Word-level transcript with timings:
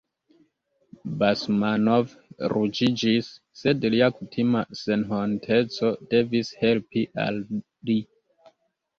Basmanov 1.23 2.13
ruĝiĝis, 2.53 3.27
sed 3.59 3.85
lia 3.95 4.07
kutima 4.21 4.63
senhonteco 4.79 5.91
devis 6.15 6.49
helpi 6.63 7.05
al 7.25 7.39
li. 7.91 7.99